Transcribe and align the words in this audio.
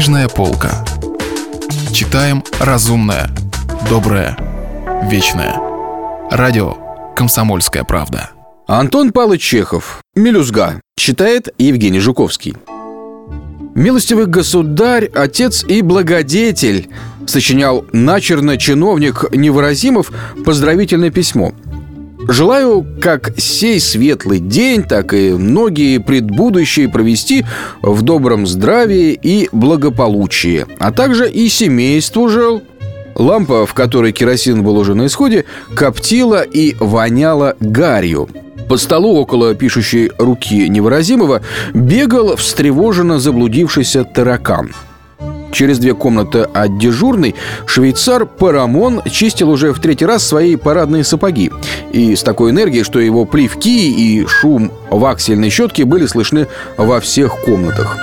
Книжная 0.00 0.30
полка. 0.30 0.82
Читаем 1.92 2.42
разумное, 2.58 3.28
доброе, 3.90 4.34
вечное. 5.10 5.54
Радио 6.30 6.74
«Комсомольская 7.14 7.84
правда». 7.84 8.30
Антон 8.66 9.12
Павлович 9.12 9.42
Чехов. 9.42 10.00
«Мелюзга». 10.14 10.80
Читает 10.96 11.50
Евгений 11.58 12.00
Жуковский. 12.00 12.56
«Милостивый 13.74 14.24
государь, 14.24 15.04
отец 15.04 15.64
и 15.64 15.82
благодетель», 15.82 16.88
сочинял 17.26 17.84
начерно 17.92 18.56
чиновник 18.56 19.26
Невыразимов 19.32 20.10
поздравительное 20.46 21.10
письмо– 21.10 21.52
Желаю 22.28 22.86
как 23.00 23.32
сей 23.38 23.80
светлый 23.80 24.38
день, 24.38 24.82
так 24.82 25.14
и 25.14 25.32
многие 25.32 25.98
предбудущие 25.98 26.88
провести 26.88 27.44
в 27.82 28.02
добром 28.02 28.46
здравии 28.46 29.18
и 29.20 29.48
благополучии, 29.52 30.66
а 30.78 30.92
также 30.92 31.30
и 31.30 31.48
семейству 31.48 32.28
жел. 32.28 32.62
Лампа, 33.16 33.66
в 33.66 33.74
которой 33.74 34.12
керосин 34.12 34.62
был 34.62 34.76
уже 34.76 34.94
на 34.94 35.06
исходе, 35.06 35.44
коптила 35.74 36.42
и 36.42 36.76
воняла 36.78 37.54
гарью. 37.58 38.28
По 38.68 38.76
столу 38.76 39.16
около 39.16 39.54
пишущей 39.54 40.10
руки 40.16 40.68
невыразимого 40.68 41.42
бегал 41.74 42.36
встревоженно 42.36 43.18
заблудившийся 43.18 44.04
таракан– 44.04 44.72
Через 45.52 45.78
две 45.78 45.94
комнаты 45.94 46.40
от 46.40 46.78
дежурной 46.78 47.34
швейцар 47.66 48.26
Парамон 48.26 49.02
чистил 49.10 49.50
уже 49.50 49.72
в 49.72 49.80
третий 49.80 50.06
раз 50.06 50.26
свои 50.26 50.56
парадные 50.56 51.04
сапоги. 51.04 51.50
И 51.92 52.14
с 52.14 52.22
такой 52.22 52.50
энергией, 52.50 52.84
что 52.84 53.00
его 53.00 53.24
плевки 53.24 53.90
и 53.90 54.26
шум 54.26 54.70
ваксельной 54.90 55.50
щетки 55.50 55.82
были 55.82 56.06
слышны 56.06 56.46
во 56.76 57.00
всех 57.00 57.40
комнатах. 57.40 57.96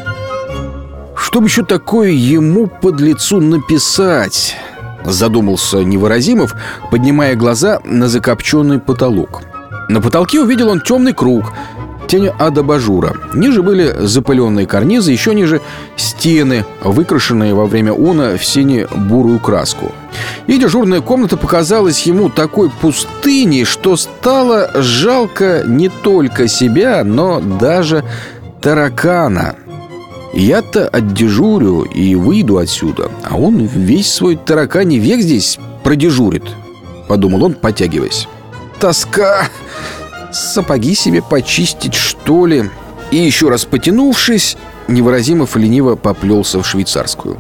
Что 1.16 1.42
бы 1.42 1.48
еще 1.48 1.64
такое 1.64 2.10
ему 2.10 2.68
под 2.68 3.00
лицу 3.00 3.40
написать? 3.40 4.56
Задумался 5.04 5.84
Невыразимов, 5.84 6.56
поднимая 6.92 7.36
глаза 7.36 7.80
на 7.86 8.08
закопченный 8.08 8.80
потолок. 8.80 9.42
На 9.90 10.02
потолке 10.02 10.42
увидел 10.42 10.70
он 10.70 10.82
темный 10.82 11.14
круг– 11.14 11.54
тень 12.08 12.30
ад 12.40 12.58
абажура. 12.58 13.16
Ниже 13.34 13.62
были 13.62 13.94
запыленные 14.00 14.66
карнизы, 14.66 15.12
еще 15.12 15.36
ниже 15.36 15.62
стены, 15.96 16.66
выкрашенные 16.84 17.54
во 17.54 17.66
время 17.66 17.94
уна 17.94 18.38
в 18.38 18.46
сине-бурую 18.46 19.40
краску. 19.40 19.92
И 20.48 20.58
дежурная 20.58 21.02
комната 21.02 21.38
показалась 21.38 22.04
ему 22.04 22.30
такой 22.30 22.70
пустыней, 22.70 23.66
что 23.66 23.96
стало 23.98 24.72
жалко 24.76 25.64
не 25.66 25.90
только 25.90 26.48
себя, 26.48 27.04
но 27.04 27.40
даже 27.40 28.04
таракана. 28.62 29.56
Я-то 30.34 30.88
отдежурю 30.88 31.84
и 31.84 32.16
выйду 32.16 32.58
отсюда, 32.58 33.10
а 33.24 33.38
он 33.38 33.66
весь 33.66 34.12
свой 34.12 34.36
тараканий 34.36 35.00
век 35.00 35.22
здесь 35.22 35.58
продежурит, 35.84 36.44
подумал 37.08 37.46
он, 37.46 37.54
потягиваясь. 37.54 38.28
Тоска 38.80 39.48
Сапоги 40.32 40.94
себе 40.94 41.22
почистить, 41.22 41.94
что 41.94 42.46
ли? 42.46 42.70
И 43.12 43.18
еще 43.18 43.50
раз 43.50 43.66
потянувшись, 43.66 44.58
невыразимо 44.88 45.48
лениво 45.56 45.96
поплелся 45.96 46.62
в 46.62 46.68
швейцарскую. 46.68 47.38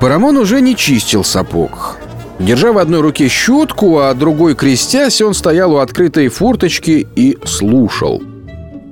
Парамон 0.00 0.36
уже 0.36 0.60
не 0.60 0.76
чистил 0.76 1.24
сапог. 1.24 1.96
Держа 2.38 2.72
в 2.72 2.78
одной 2.78 3.00
руке 3.00 3.28
щетку, 3.28 3.98
а 3.98 4.14
другой 4.14 4.54
крестясь, 4.54 5.20
он 5.20 5.34
стоял 5.34 5.72
у 5.74 5.78
открытой 5.78 6.28
форточки 6.28 7.06
и 7.14 7.38
слушал. 7.44 8.22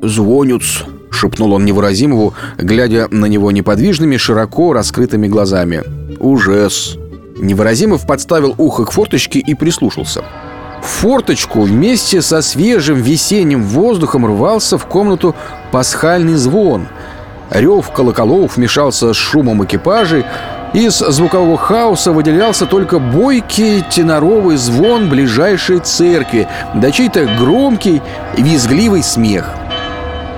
«Звонюц»,— 0.03 0.85
шепнул 1.11 1.53
он 1.53 1.65
невыразимову, 1.65 2.35
глядя 2.59 3.09
на 3.11 3.27
него 3.27 3.51
неподвижными, 3.51 4.17
широко 4.17 4.73
раскрытыми 4.73 5.27
глазами. 5.27 5.83
«Ужас!» 6.21 6.97
Невыразимов 7.39 8.07
подставил 8.07 8.55
ухо 8.59 8.85
к 8.85 8.93
форточке 8.93 9.39
и 9.39 9.55
прислушался— 9.55 10.25
форточку 10.83 11.63
вместе 11.63 12.23
со 12.23 12.43
свежим 12.43 12.97
весенним 12.97 13.65
воздухом 13.65 14.27
рвался 14.27 14.79
в 14.79 14.87
комнату 14.87 15.35
пасхальный 15.71 16.35
звон. 16.35 16.89
Рев 17.51 17.91
колоколов 17.91 18.57
мешался 18.57 19.13
с 19.13 19.17
шумом 19.17 19.65
экипажей, 19.65 20.25
из 20.73 20.99
звукового 20.99 21.59
хаоса 21.59 22.13
выделялся 22.13 22.65
только 22.65 23.01
бойкий 23.01 23.85
теноровый 23.91 24.57
звон 24.57 25.09
ближайшей 25.09 25.81
церкви, 25.81 26.47
да 26.75 26.93
чей-то 26.93 27.27
громкий, 27.39 28.01
визгливый 28.37 29.03
смех. 29.03 29.51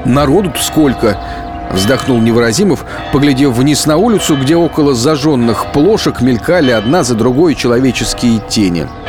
«Народу-то 0.07 0.61
сколько!»— 0.63 1.19
вздохнул 1.71 2.19
Невыразимов, 2.19 2.87
поглядев 3.13 3.53
вниз 3.53 3.85
на 3.85 3.99
улицу, 3.99 4.37
где 4.37 4.57
около 4.57 4.95
зажженных 4.95 5.67
плошек 5.73 6.23
мелькали 6.23 6.71
одна 6.71 7.05
за 7.05 7.15
другой 7.15 7.55
человеческие 7.55 8.41
тени— 8.49 8.89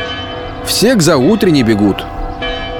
все 0.66 0.94
к 0.94 1.02
заутренне 1.02 1.62
бегут. 1.62 2.04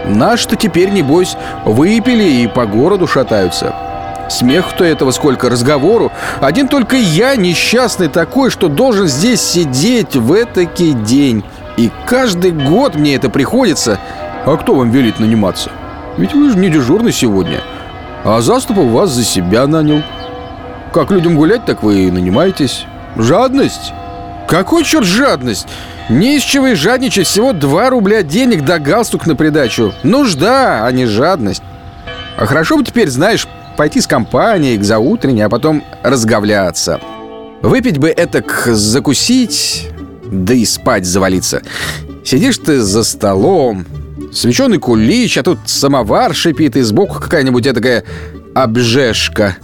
Наши-то 0.07 0.57
теперь, 0.57 0.91
небось, 0.91 1.37
выпили 1.65 2.25
и 2.25 2.47
по 2.47 2.67
городу 2.67 3.07
шатаются. 3.07 3.75
Смех-то 4.29 4.85
этого 4.85 5.11
сколько, 5.11 5.51
разговору. 5.51 6.11
Один 6.41 6.69
только 6.69 6.97
я 6.97 7.37
несчастный 7.37 8.09
такой, 8.09 8.51
что 8.51 8.69
должен 8.69 9.07
здесь 9.07 9.41
сидеть 9.41 10.17
в 10.17 10.33
этакий 10.33 10.93
день. 10.93 11.45
И 11.77 11.91
каждый 12.07 12.53
год 12.53 12.95
мне 12.95 13.17
это 13.17 13.29
приходится. 13.29 13.99
А 14.47 14.57
кто 14.57 14.75
вам 14.75 14.91
велит 14.91 15.21
наниматься? 15.21 15.71
Ведь 16.17 16.35
вы 16.35 16.51
же 16.51 16.59
не 16.59 16.69
дежурный 16.69 17.13
сегодня. 17.13 17.61
А 18.25 18.41
заступов 18.41 18.87
вас 18.87 19.11
за 19.11 19.25
себя 19.25 19.67
нанял. 19.67 20.03
Как 20.93 21.11
людям 21.11 21.37
гулять, 21.37 21.65
так 21.65 21.83
вы 21.83 22.05
и 22.05 22.11
нанимаетесь. 22.11 22.87
Жадность? 23.17 23.93
Какой 24.49 24.85
черт 24.85 25.07
жадность? 25.07 25.67
Не 26.09 26.37
из 26.37 26.43
чего 26.43 26.69
и 26.69 26.75
жадничать, 26.75 27.27
всего 27.27 27.53
2 27.53 27.91
рубля 27.91 28.23
денег 28.23 28.65
да 28.65 28.79
галстук 28.79 29.27
на 29.27 29.37
придачу. 29.37 29.95
Нужда, 30.03 30.87
а 30.87 30.93
не 30.93 31.07
жадность. 31.07 31.63
А 32.37 32.47
хорошо 32.47 32.77
бы 32.77 32.85
теперь, 32.85 33.09
знаешь, 33.09 33.49
пойти 33.77 34.01
с 34.01 34.07
компанией 34.07 34.77
к 34.77 34.85
заутренне, 34.85 35.47
а 35.47 35.49
потом 35.49 35.83
разговляться. 36.03 37.01
Выпить 37.63 37.99
бы 37.99 38.09
это 38.09 38.45
закусить, 38.75 39.89
да 40.31 40.53
и 40.53 40.67
спать 40.67 41.07
завалиться. 41.07 41.63
Сидишь 42.25 42.59
ты 42.59 42.81
за 42.81 43.03
столом, 43.05 43.87
свеченый 44.33 44.79
кулич, 44.79 45.39
а 45.39 45.43
тут 45.43 45.59
самовар 45.65 46.35
шипит, 46.35 46.77
и 46.77 46.83
сбоку 46.83 47.21
какая-нибудь 47.21 47.65
такая 47.73 48.05
обжешка. 48.55 49.57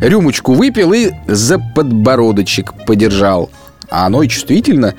Рюмочку 0.00 0.52
выпил 0.52 0.92
и 0.92 1.10
за 1.26 1.58
подбородочек 1.58 2.72
подержал. 2.86 3.50
А 3.90 4.06
оно 4.06 4.22
и 4.22 4.28
чувствительно 4.28 4.94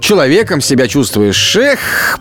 человеком 0.00 0.60
себя 0.60 0.86
чувствуешь. 0.86 1.56
Эх, 1.56 2.18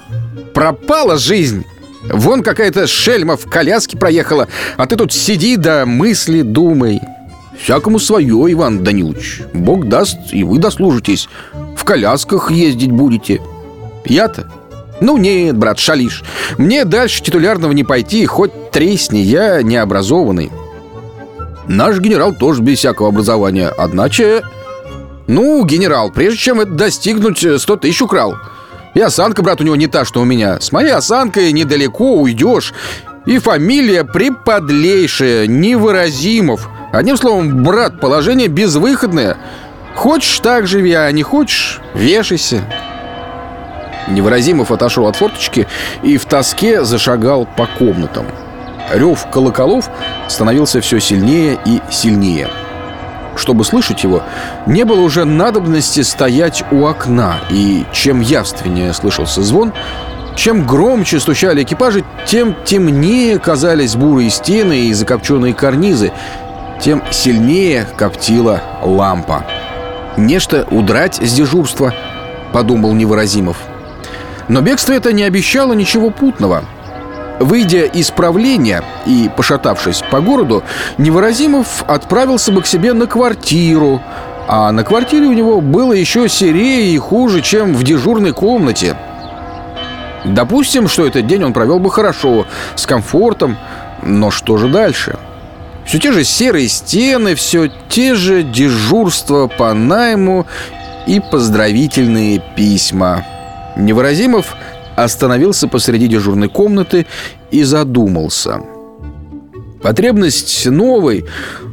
пропала 0.53 1.17
жизнь. 1.17 1.65
Вон 2.03 2.43
какая-то 2.43 2.87
шельма 2.87 3.37
в 3.37 3.49
коляске 3.49 3.97
проехала, 3.97 4.47
а 4.77 4.85
ты 4.87 4.95
тут 4.95 5.13
сиди 5.13 5.55
да 5.55 5.85
мысли 5.85 6.41
думай. 6.41 6.99
Всякому 7.57 7.99
свое, 7.99 8.51
Иван 8.51 8.83
Данилович. 8.83 9.43
Бог 9.53 9.87
даст, 9.87 10.17
и 10.31 10.43
вы 10.43 10.57
дослужитесь. 10.57 11.29
В 11.77 11.83
колясках 11.85 12.51
ездить 12.51 12.91
будете. 12.91 13.41
Я-то? 14.05 14.51
Ну 15.01 15.17
нет, 15.17 15.57
брат, 15.57 15.79
шалишь. 15.79 16.23
Мне 16.57 16.85
дальше 16.85 17.21
титулярного 17.21 17.71
не 17.71 17.83
пойти, 17.83 18.25
хоть 18.25 18.71
тресни, 18.71 19.19
я 19.19 19.61
необразованный. 19.61 20.51
Наш 21.67 21.99
генерал 21.99 22.33
тоже 22.33 22.61
без 22.61 22.79
всякого 22.79 23.09
образования, 23.09 23.69
одначе 23.69 24.43
ну, 25.27 25.63
генерал, 25.65 26.11
прежде 26.11 26.37
чем 26.37 26.59
это 26.59 26.71
достигнуть, 26.71 27.39
100 27.39 27.73
э, 27.73 27.77
тысяч 27.77 28.01
украл. 28.01 28.35
И 28.93 28.99
осанка, 28.99 29.41
брат, 29.41 29.61
у 29.61 29.63
него 29.63 29.75
не 29.75 29.87
та, 29.87 30.05
что 30.05 30.21
у 30.21 30.25
меня. 30.25 30.59
С 30.59 30.71
моей 30.71 30.91
осанкой 30.91 31.51
недалеко 31.51 32.15
уйдешь. 32.15 32.73
И 33.25 33.39
фамилия 33.39 34.03
приподлейшая, 34.03 35.47
невыразимов. 35.47 36.69
Одним 36.91 37.17
словом, 37.17 37.63
брат, 37.63 37.99
положение 37.99 38.49
безвыходное. 38.49 39.37
Хочешь, 39.95 40.39
так 40.39 40.67
живи, 40.67 40.93
а 40.93 41.09
не 41.11 41.23
хочешь, 41.23 41.79
вешайся. 41.93 42.61
Невыразимов 44.09 44.71
отошел 44.71 45.07
от 45.07 45.15
форточки 45.15 45.67
и 46.03 46.17
в 46.17 46.25
тоске 46.25 46.83
зашагал 46.83 47.47
по 47.57 47.65
комнатам. 47.65 48.25
Рев 48.91 49.25
колоколов 49.31 49.89
становился 50.27 50.81
все 50.81 50.99
сильнее 50.99 51.57
и 51.65 51.79
сильнее– 51.89 52.49
чтобы 53.35 53.63
слышать 53.63 54.03
его, 54.03 54.23
не 54.65 54.83
было 54.83 55.01
уже 55.01 55.25
надобности 55.25 56.01
стоять 56.01 56.63
у 56.71 56.85
окна, 56.85 57.35
и 57.49 57.85
чем 57.91 58.21
явственнее 58.21 58.93
слышался 58.93 59.41
звон, 59.41 59.73
чем 60.35 60.65
громче 60.65 61.19
стучали 61.19 61.63
экипажи, 61.63 62.03
тем 62.25 62.55
темнее 62.65 63.37
казались 63.39 63.95
бурые 63.95 64.29
стены 64.29 64.87
и 64.87 64.93
закопченные 64.93 65.53
карнизы, 65.53 66.11
тем 66.81 67.03
сильнее 67.11 67.87
коптила 67.97 68.61
лампа. 68.81 69.45
«Нечто 70.17 70.67
удрать 70.69 71.15
с 71.15 71.33
дежурства»,— 71.33 71.93
подумал 72.53 72.93
Невыразимов. 72.93 73.57
Но 74.47 74.61
бегство 74.61 74.93
это 74.93 75.13
не 75.13 75.23
обещало 75.23 75.73
ничего 75.73 76.09
путного— 76.09 76.63
Выйдя 77.43 77.83
из 77.83 78.09
правления 78.09 78.85
и 79.05 79.29
пошатавшись 79.35 80.01
по 80.09 80.21
городу, 80.21 80.63
Невыразимов 80.97 81.83
отправился 81.87 82.53
бы 82.53 82.61
к 82.61 82.65
себе 82.65 82.93
на 82.93 83.05
квартиру, 83.05 84.01
а 84.47 84.71
на 84.71 84.85
квартире 84.85 85.25
у 85.25 85.33
него 85.33 85.59
было 85.59 85.91
еще 85.91 86.29
серее 86.29 86.93
и 86.93 86.97
хуже, 86.97 87.41
чем 87.41 87.73
в 87.73 87.83
дежурной 87.83 88.31
комнате. 88.31 88.95
Допустим, 90.23 90.87
что 90.87 91.05
этот 91.05 91.27
день 91.27 91.43
он 91.43 91.51
провел 91.51 91.79
бы 91.79 91.91
хорошо, 91.91 92.45
с 92.75 92.85
комфортом, 92.85 93.57
но 94.01 94.31
что 94.31 94.55
же 94.55 94.69
дальше? 94.69 95.17
Все 95.83 95.99
те 95.99 96.13
же 96.13 96.23
серые 96.23 96.69
стены, 96.69 97.35
все 97.35 97.69
те 97.89 98.15
же 98.15 98.43
дежурства 98.43 99.47
по 99.47 99.73
найму 99.73 100.47
и 101.07 101.19
поздравительные 101.19 102.41
письма. 102.55 103.25
Невыразимов 103.75 104.55
остановился 104.95 105.67
посреди 105.67 106.07
дежурной 106.07 106.49
комнаты 106.49 107.05
и 107.51 107.63
задумался. 107.63 108.61
Потребность 109.81 110.65
новой, 110.65 111.25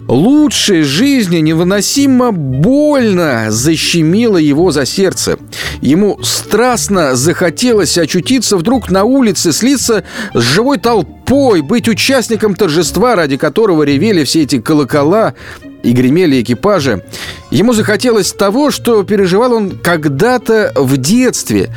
лучшей 0.09 0.83
жизни 0.83 1.39
невыносимо 1.39 2.33
больно 2.33 3.47
защемило 3.51 4.37
его 4.37 4.73
за 4.73 4.85
сердце. 4.85 5.39
Ему 5.81 6.19
страстно 6.23 7.15
захотелось 7.15 7.97
очутиться 7.97 8.57
вдруг 8.57 8.91
на 8.91 9.05
улице, 9.05 9.53
слиться 9.53 10.03
с 10.35 10.41
живой 10.43 10.79
толпой, 10.79 11.61
быть 11.63 11.89
участником 11.89 12.57
торжества, 12.57 13.15
ради 13.15 13.37
которого 13.37 13.85
ревели 13.85 14.25
все 14.25 14.43
эти 14.43 14.61
колокола 14.61 15.35
и 15.85 15.93
гремели 15.93 16.43
экипажи. 16.43 17.05
Ему 17.51 17.73
захотелось 17.73 18.33
того, 18.33 18.73
что 18.73 19.03
переживал 19.05 19.53
он 19.53 19.79
когда-то 19.79 20.73
в 20.75 20.97
детстве. 20.97 21.71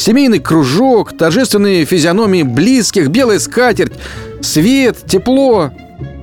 Семейный 0.00 0.38
кружок, 0.38 1.14
торжественные 1.14 1.84
физиономии 1.84 2.42
близких, 2.42 3.08
белая 3.08 3.38
скатерть, 3.38 3.92
свет, 4.40 4.96
тепло. 5.06 5.72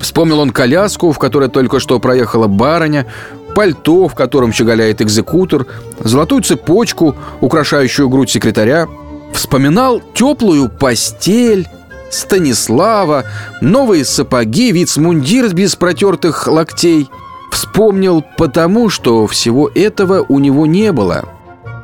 Вспомнил 0.01 0.39
он 0.39 0.50
коляску, 0.50 1.12
в 1.12 1.19
которой 1.19 1.47
только 1.47 1.79
что 1.79 2.00
проехала 2.00 2.47
барыня, 2.47 3.06
пальто, 3.53 4.07
в 4.07 4.15
котором 4.15 4.51
щеголяет 4.51 5.00
экзекутор, 5.00 5.68
золотую 6.00 6.41
цепочку, 6.41 7.15
украшающую 7.39 8.09
грудь 8.09 8.31
секретаря. 8.31 8.88
Вспоминал 9.31 10.01
теплую 10.15 10.69
постель, 10.69 11.68
Станислава, 12.09 13.25
новые 13.62 14.06
сапоги, 14.06 14.71
вицмундир 14.71 15.53
без 15.53 15.75
протертых 15.75 16.47
локтей. 16.47 17.12
Вспомнил 17.51 18.25
потому, 18.39 18.89
что 18.89 19.27
всего 19.27 19.69
этого 19.75 20.25
у 20.27 20.39
него 20.39 20.65
не 20.65 20.91
было. 20.91 21.25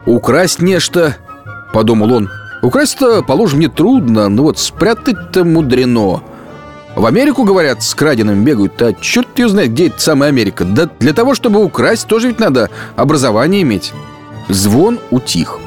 «Украсть 0.07 0.59
нечто»,— 0.59 1.17
подумал 1.73 2.13
он. 2.13 2.29
«Украсть-то, 2.61 3.23
положим, 3.23 3.59
не 3.59 3.67
трудно, 3.67 4.29
но 4.29 4.43
вот 4.43 4.59
спрятать-то 4.59 5.43
мудрено». 5.43 6.21
В 6.95 7.07
Америку, 7.07 7.43
говорят, 7.43 7.81
с 7.81 7.95
краденым 7.95 8.45
бегают, 8.45 8.79
а 8.81 8.93
черт 8.93 9.39
ее 9.39 9.49
знает, 9.49 9.71
где 9.71 9.87
эта 9.87 9.99
самая 9.99 10.29
Америка. 10.29 10.63
Да 10.63 10.87
для 10.99 11.13
того, 11.13 11.33
чтобы 11.33 11.63
украсть, 11.63 12.07
тоже 12.07 12.27
ведь 12.27 12.39
надо 12.39 12.69
образование 12.95 13.63
иметь. 13.63 13.91
Звон 14.47 14.99
утих. 15.09 15.59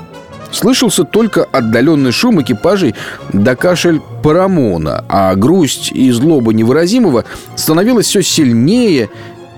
Слышался 0.52 1.02
только 1.02 1.44
отдаленный 1.44 2.12
шум 2.12 2.40
экипажей 2.40 2.94
да 3.32 3.56
кашель 3.56 4.00
Парамона, 4.22 5.04
а 5.08 5.34
грусть 5.34 5.90
и 5.92 6.10
злоба 6.12 6.52
невыразимого 6.52 7.24
становилась 7.56 8.06
все 8.06 8.22
сильнее, 8.22 9.10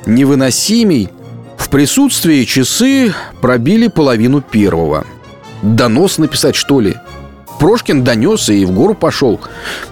невыносимей. 0.06 1.10
В 1.58 1.68
присутствии 1.68 2.44
часы 2.44 3.12
пробили 3.42 3.88
половину 3.88 4.40
первого. 4.40 5.04
Донос 5.62 6.18
написать, 6.18 6.54
что 6.54 6.80
ли? 6.80 6.96
Прошкин 7.58 8.04
донес 8.04 8.48
и 8.48 8.64
в 8.64 8.70
гору 8.70 8.94
пошел. 8.94 9.40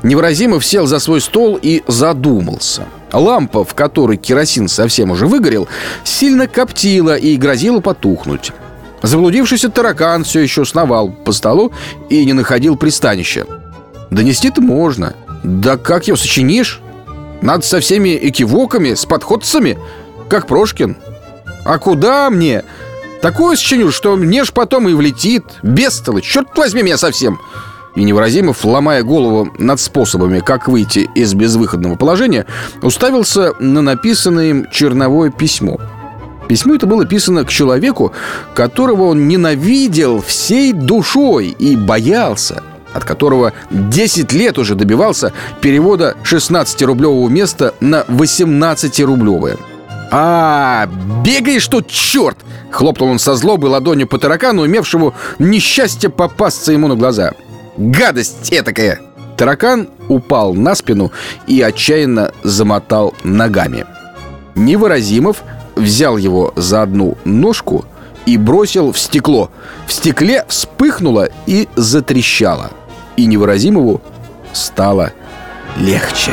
Невыразимов 0.03 0.65
сел 0.65 0.87
за 0.87 0.99
свой 1.01 1.21
стол 1.21 1.59
и 1.61 1.83
задумался. 1.89 2.87
Лампа, 3.13 3.65
в 3.65 3.75
которой 3.75 4.17
керосин 4.17 4.69
совсем 4.69 5.11
уже 5.11 5.27
выгорел, 5.27 5.69
сильно 6.05 6.47
коптила 6.47 7.17
и 7.17 7.37
грозила 7.37 7.81
потухнуть. 7.81 8.53
Заблудившийся 9.03 9.69
таракан 9.69 10.25
все 10.25 10.41
еще 10.41 10.65
сновал 10.65 11.11
по 11.11 11.33
столу 11.33 11.73
и 12.09 12.25
не 12.25 12.33
находил 12.33 12.77
пристанища. 12.77 13.47
Донести-то 14.11 14.61
можно. 14.61 15.15
Да 15.43 15.77
как 15.77 16.07
его 16.07 16.17
сочинишь? 16.17 16.81
Надо 17.43 17.65
со 17.65 17.81
всеми 17.81 18.19
экивоками, 18.21 18.95
с 18.95 19.05
подходцами, 19.05 19.79
как 20.29 20.47
Прошкин. 20.47 20.97
А 21.65 21.79
куда 21.79 22.31
мне? 22.31 22.65
Такое 23.23 23.57
сочиню, 23.57 23.91
что 23.91 24.17
мне 24.17 24.45
ж 24.45 24.53
потом 24.53 24.89
и 24.89 24.95
влетит. 24.95 25.45
Бестолочь, 25.63 26.25
черт 26.31 26.49
возьми 26.57 26.83
меня 26.83 26.97
совсем. 26.97 27.41
И 27.95 28.05
Невыразимов, 28.05 28.65
ломая 28.65 29.03
голову 29.03 29.51
над 29.59 29.81
способами, 29.81 30.41
как 30.41 30.69
выйти 30.69 31.09
из 31.15 31.33
безвыходного 31.33 31.97
положения, 31.97 32.47
уставился 32.83 33.55
на 33.59 33.81
написанное 33.81 34.51
им 34.51 34.67
черновое 34.71 35.31
письмо. 35.31 35.81
Письмо 36.47 36.75
это 36.75 36.87
было 36.87 37.07
писано 37.07 37.45
к 37.45 37.49
человеку, 37.49 38.13
которого 38.55 39.05
он 39.05 39.27
ненавидел 39.29 40.21
всей 40.21 40.73
душой 40.73 41.49
и 41.59 41.75
боялся, 41.75 42.63
от 42.93 43.05
которого 43.05 43.55
10 43.71 44.33
лет 44.33 44.59
уже 44.59 44.75
добивался 44.75 45.33
перевода 45.61 46.17
16-рублевого 46.23 47.29
места 47.29 47.75
на 47.81 48.03
18-рублевое. 48.03 49.59
«А, 50.11 50.89
бегаешь 51.25 51.67
тут, 51.67 51.89
черт!»— 51.89 52.39
хлопнул 52.71 53.11
он 53.11 53.19
со 53.19 53.35
злобой 53.35 53.71
ладонью 53.71 54.07
по 54.07 54.19
таракану, 54.19 54.67
имевшему 54.67 55.15
несчастье 55.39 56.11
попасться 56.11 56.73
ему 56.73 56.89
на 56.89 56.95
глаза. 56.95 57.33
«Гадость 57.77 58.53
этакая!» 58.53 59.01
Таракан 59.37 59.89
упал 60.09 60.55
на 60.55 60.75
спину 60.75 61.13
и 61.47 61.61
отчаянно 61.61 62.33
замотал 62.43 63.15
ногами. 63.23 63.85
Невыразимов 64.55 65.43
взял 65.75 66.17
его 66.17 66.53
за 66.57 66.83
одну 66.83 67.19
ножку 67.25 67.85
и 68.25 68.39
бросил 68.39 68.93
в 68.93 68.99
стекло. 68.99 69.51
В 69.87 69.93
стекле 69.93 70.45
вспыхнуло 70.49 71.29
и 71.47 71.69
затрещало. 71.77 72.71
И 73.17 73.27
Невыразимову 73.27 74.01
стало 74.53 75.13
легче. 75.77 76.33